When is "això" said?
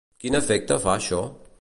0.97-1.23